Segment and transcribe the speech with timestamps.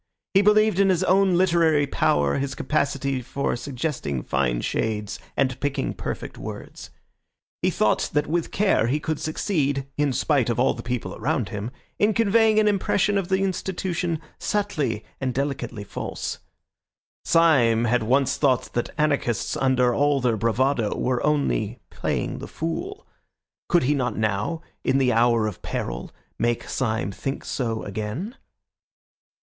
[0.33, 5.93] He believed in his own literary power, his capacity for suggesting fine shades and picking
[5.93, 6.89] perfect words.
[7.61, 11.49] He thought that with care he could succeed, in spite of all the people around
[11.49, 11.69] him,
[11.99, 16.39] in conveying an impression of the institution, subtly and delicately false.
[17.23, 23.05] Syme had once thought that anarchists, under all their bravado, were only playing the fool.
[23.69, 28.35] Could he not now, in the hour of peril, make Syme think so again?